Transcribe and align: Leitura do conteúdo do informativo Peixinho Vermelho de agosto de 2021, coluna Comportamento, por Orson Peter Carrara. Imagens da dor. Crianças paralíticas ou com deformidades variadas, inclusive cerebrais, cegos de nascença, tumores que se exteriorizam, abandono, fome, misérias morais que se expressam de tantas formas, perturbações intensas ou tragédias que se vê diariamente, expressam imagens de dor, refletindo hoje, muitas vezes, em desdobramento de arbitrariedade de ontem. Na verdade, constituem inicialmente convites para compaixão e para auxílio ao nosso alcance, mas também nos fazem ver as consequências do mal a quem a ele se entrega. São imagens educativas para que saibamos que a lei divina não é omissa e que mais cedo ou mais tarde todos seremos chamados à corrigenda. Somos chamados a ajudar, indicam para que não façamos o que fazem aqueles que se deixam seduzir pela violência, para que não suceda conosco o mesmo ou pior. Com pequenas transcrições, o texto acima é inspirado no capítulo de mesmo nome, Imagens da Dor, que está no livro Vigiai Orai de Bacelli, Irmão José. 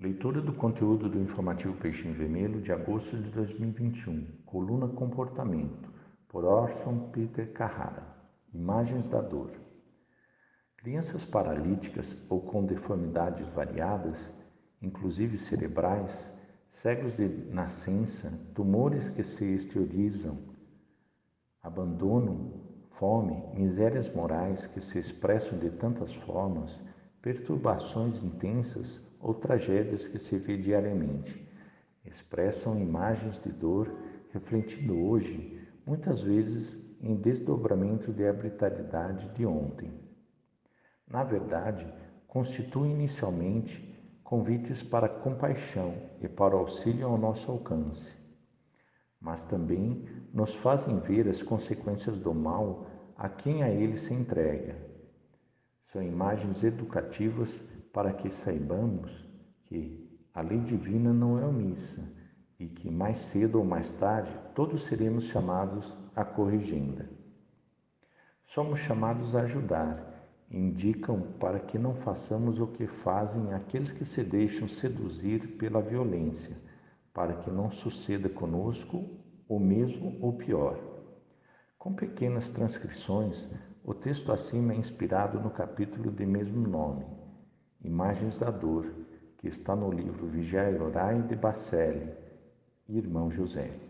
Leitura 0.00 0.40
do 0.40 0.54
conteúdo 0.54 1.10
do 1.10 1.20
informativo 1.20 1.74
Peixinho 1.74 2.14
Vermelho 2.14 2.62
de 2.62 2.72
agosto 2.72 3.18
de 3.18 3.28
2021, 3.28 4.28
coluna 4.46 4.88
Comportamento, 4.88 5.92
por 6.26 6.42
Orson 6.42 7.10
Peter 7.10 7.52
Carrara. 7.52 8.06
Imagens 8.54 9.06
da 9.06 9.20
dor. 9.20 9.50
Crianças 10.78 11.22
paralíticas 11.26 12.16
ou 12.30 12.40
com 12.40 12.64
deformidades 12.64 13.46
variadas, 13.50 14.16
inclusive 14.80 15.36
cerebrais, 15.36 16.32
cegos 16.72 17.18
de 17.18 17.28
nascença, 17.52 18.32
tumores 18.54 19.10
que 19.10 19.22
se 19.22 19.44
exteriorizam, 19.44 20.38
abandono, 21.62 22.54
fome, 22.92 23.36
misérias 23.52 24.10
morais 24.14 24.66
que 24.66 24.80
se 24.80 24.98
expressam 24.98 25.58
de 25.58 25.68
tantas 25.68 26.14
formas, 26.14 26.80
perturbações 27.20 28.22
intensas 28.22 29.09
ou 29.20 29.34
tragédias 29.34 30.08
que 30.08 30.18
se 30.18 30.36
vê 30.38 30.56
diariamente, 30.56 31.46
expressam 32.04 32.80
imagens 32.80 33.40
de 33.40 33.52
dor, 33.52 33.92
refletindo 34.32 34.98
hoje, 34.98 35.60
muitas 35.86 36.22
vezes, 36.22 36.76
em 37.00 37.14
desdobramento 37.16 38.12
de 38.12 38.26
arbitrariedade 38.26 39.28
de 39.34 39.44
ontem. 39.44 39.92
Na 41.06 41.24
verdade, 41.24 41.86
constituem 42.26 42.92
inicialmente 42.92 43.88
convites 44.22 44.82
para 44.82 45.08
compaixão 45.08 45.94
e 46.20 46.28
para 46.28 46.54
auxílio 46.54 47.06
ao 47.06 47.18
nosso 47.18 47.50
alcance, 47.50 48.14
mas 49.20 49.44
também 49.44 50.06
nos 50.32 50.54
fazem 50.54 51.00
ver 51.00 51.28
as 51.28 51.42
consequências 51.42 52.16
do 52.18 52.32
mal 52.32 52.86
a 53.16 53.28
quem 53.28 53.62
a 53.62 53.68
ele 53.68 53.96
se 53.96 54.14
entrega. 54.14 54.76
São 55.92 56.00
imagens 56.00 56.62
educativas 56.62 57.50
para 57.92 58.12
que 58.12 58.30
saibamos 58.30 59.10
que 59.66 60.08
a 60.32 60.40
lei 60.40 60.60
divina 60.60 61.12
não 61.12 61.38
é 61.38 61.44
omissa 61.44 62.02
e 62.58 62.66
que 62.66 62.90
mais 62.90 63.18
cedo 63.18 63.58
ou 63.58 63.64
mais 63.64 63.92
tarde 63.94 64.30
todos 64.54 64.84
seremos 64.84 65.24
chamados 65.24 65.92
à 66.14 66.24
corrigenda. 66.24 67.08
Somos 68.46 68.80
chamados 68.80 69.34
a 69.34 69.42
ajudar, 69.42 70.28
indicam 70.50 71.20
para 71.38 71.60
que 71.60 71.78
não 71.78 71.94
façamos 71.94 72.60
o 72.60 72.66
que 72.66 72.86
fazem 72.86 73.52
aqueles 73.54 73.92
que 73.92 74.04
se 74.04 74.22
deixam 74.22 74.68
seduzir 74.68 75.56
pela 75.56 75.80
violência, 75.80 76.56
para 77.14 77.34
que 77.34 77.50
não 77.50 77.70
suceda 77.70 78.28
conosco 78.28 79.04
o 79.48 79.58
mesmo 79.58 80.16
ou 80.20 80.32
pior. 80.32 80.78
Com 81.78 81.94
pequenas 81.94 82.50
transcrições, 82.50 83.48
o 83.84 83.94
texto 83.94 84.30
acima 84.32 84.72
é 84.72 84.76
inspirado 84.76 85.40
no 85.40 85.50
capítulo 85.50 86.10
de 86.10 86.26
mesmo 86.26 86.68
nome, 86.68 87.06
Imagens 87.82 88.38
da 88.38 88.50
Dor, 88.50 88.86
que 89.38 89.48
está 89.48 89.74
no 89.74 89.90
livro 89.90 90.26
Vigiai 90.26 90.78
Orai 90.78 91.22
de 91.22 91.34
Bacelli, 91.34 92.12
Irmão 92.88 93.30
José. 93.30 93.89